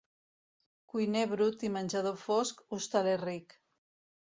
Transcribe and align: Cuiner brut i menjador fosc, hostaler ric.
Cuiner 0.93 1.25
brut 1.33 1.67
i 1.69 1.71
menjador 1.77 2.19
fosc, 2.23 2.65
hostaler 2.79 3.17
ric. 3.31 3.57